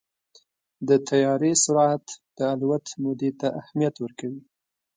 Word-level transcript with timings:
د 0.87 0.89
طیارې 1.07 1.51
سرعت 1.63 2.05
د 2.37 2.39
الوت 2.53 2.85
مودې 3.01 3.31
ته 3.39 3.47
اهمیت 3.61 3.95
ورکوي. 3.99 4.41